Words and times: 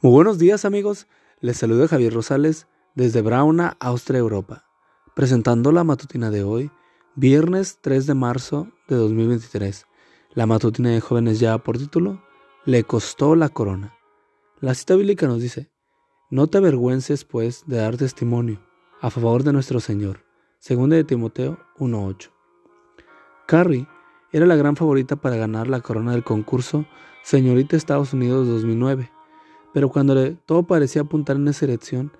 Muy 0.00 0.12
buenos 0.12 0.38
días 0.38 0.64
amigos, 0.64 1.08
les 1.40 1.56
saluda 1.56 1.88
Javier 1.88 2.14
Rosales 2.14 2.68
desde 2.94 3.20
Brauna, 3.20 3.76
Austria, 3.80 4.20
Europa, 4.20 4.64
presentando 5.16 5.72
la 5.72 5.82
matutina 5.82 6.30
de 6.30 6.44
hoy, 6.44 6.70
viernes 7.16 7.78
3 7.80 8.06
de 8.06 8.14
marzo 8.14 8.68
de 8.86 8.94
2023. 8.94 9.86
La 10.34 10.46
matutina 10.46 10.90
de 10.90 11.00
jóvenes 11.00 11.40
ya 11.40 11.58
por 11.58 11.78
título, 11.78 12.22
Le 12.64 12.84
costó 12.84 13.34
la 13.34 13.48
corona. 13.48 13.98
La 14.60 14.76
cita 14.76 14.94
bíblica 14.94 15.26
nos 15.26 15.42
dice, 15.42 15.68
no 16.30 16.46
te 16.46 16.58
avergüences 16.58 17.24
pues 17.24 17.64
de 17.66 17.78
dar 17.78 17.96
testimonio 17.96 18.60
a 19.00 19.10
favor 19.10 19.42
de 19.42 19.52
nuestro 19.52 19.80
Señor, 19.80 20.24
según 20.60 20.90
de 20.90 21.02
Timoteo 21.02 21.58
1.8. 21.78 22.30
Carrie 23.48 23.88
era 24.30 24.46
la 24.46 24.54
gran 24.54 24.76
favorita 24.76 25.16
para 25.16 25.34
ganar 25.34 25.66
la 25.66 25.80
corona 25.80 26.12
del 26.12 26.22
concurso 26.22 26.86
Señorita 27.24 27.76
Estados 27.76 28.12
Unidos 28.12 28.46
2009 28.46 29.17
pero 29.72 29.88
cuando 29.88 30.34
todo 30.46 30.66
parecía 30.66 31.02
apuntar 31.02 31.36
en 31.36 31.48
esa 31.48 31.66
dirección, 31.66 32.12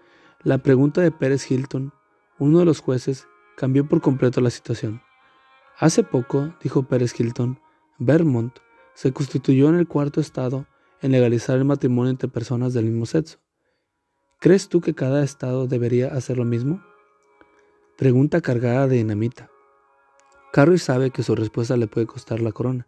la 0.42 0.58
pregunta 0.58 1.00
de 1.00 1.10
Pérez 1.10 1.50
Hilton, 1.50 1.92
uno 2.38 2.60
de 2.60 2.64
los 2.64 2.80
jueces, 2.80 3.26
cambió 3.56 3.88
por 3.88 4.00
completo 4.00 4.40
la 4.40 4.50
situación. 4.50 5.02
Hace 5.78 6.02
poco, 6.02 6.54
dijo 6.62 6.84
Pérez 6.84 7.18
Hilton, 7.18 7.60
Vermont 7.98 8.56
se 8.94 9.12
constituyó 9.12 9.68
en 9.68 9.76
el 9.76 9.88
cuarto 9.88 10.20
estado 10.20 10.66
en 11.00 11.12
legalizar 11.12 11.56
el 11.56 11.64
matrimonio 11.64 12.10
entre 12.10 12.28
personas 12.28 12.74
del 12.74 12.86
mismo 12.86 13.06
sexo. 13.06 13.38
¿Crees 14.40 14.68
tú 14.68 14.80
que 14.80 14.94
cada 14.94 15.24
estado 15.24 15.66
debería 15.66 16.08
hacer 16.08 16.38
lo 16.38 16.44
mismo? 16.44 16.82
Pregunta 17.96 18.40
cargada 18.40 18.86
de 18.86 18.96
dinamita. 18.96 19.50
Carrie 20.52 20.78
sabe 20.78 21.10
que 21.10 21.24
su 21.24 21.34
respuesta 21.34 21.76
le 21.76 21.88
puede 21.88 22.06
costar 22.06 22.40
la 22.40 22.52
corona. 22.52 22.86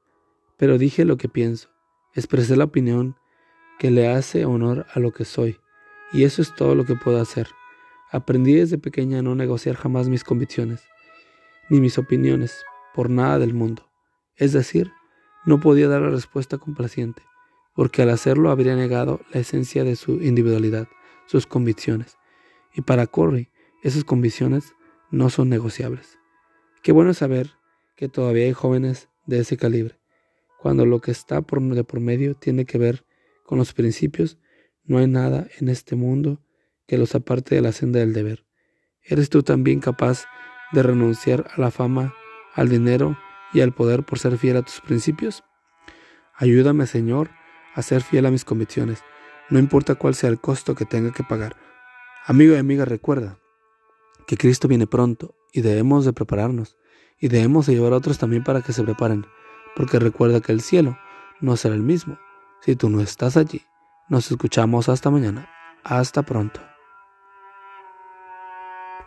pero 0.56 0.78
dije 0.78 1.05
lo 1.05 1.19
que 1.19 1.28
pienso, 1.28 1.69
expresé 2.15 2.56
la 2.56 2.65
opinión 2.65 3.17
que 3.78 3.91
le 3.91 4.09
hace 4.09 4.47
honor 4.47 4.87
a 4.94 4.99
lo 4.99 5.12
que 5.12 5.27
soy, 5.27 5.61
y 6.11 6.25
eso 6.25 6.41
es 6.41 6.55
todo 6.55 6.75
lo 6.75 6.87
que 6.87 6.97
puedo 6.97 7.21
hacer. 7.21 7.49
Aprendí 8.11 8.55
desde 8.55 8.78
pequeña 8.78 9.19
a 9.19 9.22
no 9.22 9.34
negociar 9.34 9.77
jamás 9.77 10.09
mis 10.09 10.25
convicciones, 10.25 10.83
ni 11.69 11.83
mis 11.83 11.99
opiniones, 11.99 12.65
por 12.94 13.11
nada 13.11 13.38
del 13.38 13.53
mundo. 13.53 13.91
Es 14.37 14.55
decir, 14.55 14.91
no 15.44 15.61
podía 15.61 15.88
dar 15.88 16.00
la 16.00 16.09
respuesta 16.09 16.56
complaciente 16.56 17.22
porque 17.75 18.03
al 18.03 18.10
hacerlo 18.10 18.50
habría 18.50 18.77
negado 18.77 19.21
la 19.33 19.41
esencia 19.41 19.84
de 19.84 19.97
su 19.97 20.22
individualidad, 20.22 20.88
sus 21.27 21.47
convicciones. 21.47 22.16
Y 22.75 22.83
para 22.83 23.06
Corey, 23.06 23.49
esas 23.83 24.05
convicciones 24.05 24.75
no 25.10 25.31
son 25.31 25.49
negociables. 25.49 26.19
Qué 26.82 26.93
bueno 26.93 27.15
saber 27.15 27.50
que 27.97 28.09
todavía 28.09 28.44
hay 28.44 28.53
jóvenes 28.53 29.09
de 29.27 29.41
ese 29.41 29.56
calibre. 29.56 29.99
Cuando 30.59 30.87
lo 30.87 31.00
que 31.00 31.11
está 31.11 31.43
por, 31.43 31.61
de 31.61 31.84
por 31.84 32.00
medio 32.00 32.34
tiene 32.34 32.65
que 32.65 32.78
ver 32.78 33.05
con 33.44 33.59
los 33.59 33.72
principios, 33.72 34.38
no 34.84 34.99
hay 34.99 35.06
nada 35.06 35.47
en 35.59 35.69
este 35.69 35.97
mundo 35.97 36.41
que 36.87 36.99
los 36.99 37.15
aparte 37.15 37.55
de 37.55 37.61
la 37.61 37.72
senda 37.72 38.00
del 38.00 38.12
deber. 38.12 38.44
¿Eres 39.03 39.31
tú 39.31 39.43
también 39.43 39.81
capaz 39.81 40.25
de 40.72 40.82
renunciar 40.82 41.49
a 41.55 41.61
la 41.61 41.71
fama, 41.71 42.15
al 42.55 42.69
dinero 42.69 43.19
y 43.53 43.61
al 43.61 43.75
poder 43.75 44.05
por 44.05 44.19
ser 44.19 44.38
fiel 44.38 44.56
a 44.56 44.62
tus 44.62 44.81
principios? 44.81 45.44
Ayúdame, 46.37 46.87
Señor, 46.87 47.31
a 47.75 47.83
ser 47.83 48.03
fiel 48.03 48.27
a 48.27 48.31
mis 48.31 48.44
convicciones, 48.44 49.03
no 49.50 49.59
importa 49.59 49.94
cuál 49.94 50.15
sea 50.15 50.31
el 50.31 50.41
costo 50.41 50.75
que 50.75 50.84
tenga 50.84 51.12
que 51.12 51.25
pagar. 51.25 51.56
Amigo 52.27 52.55
y 52.55 52.59
amiga, 52.59 52.84
recuerda 52.84 53.38
que 54.27 54.37
Cristo 54.37 54.69
viene 54.69 54.87
pronto 54.87 55.34
y 55.53 55.60
debemos 55.60 56.05
de 56.05 56.12
prepararnos 56.12 56.77
y 57.19 57.28
debemos 57.28 57.66
de 57.66 57.75
llevar 57.75 57.93
a 57.93 57.97
otros 57.97 58.19
también 58.19 58.44
para 58.44 58.62
que 58.62 58.72
se 58.72 58.82
preparen, 58.82 59.27
porque 59.77 59.99
recuerda 59.99 60.41
que 60.41 60.53
el 60.53 60.61
cielo 60.61 60.99
no 61.41 61.56
será 61.56 61.75
el 61.75 61.82
mismo 61.82 62.19
si 62.61 62.77
tú 62.77 62.88
no 62.88 63.00
estás 63.00 63.37
allí. 63.37 63.62
Nos 64.09 64.31
escuchamos 64.31 64.88
hasta 64.88 65.11
mañana. 65.11 65.49
Hasta 65.84 66.22
pronto. 66.22 66.61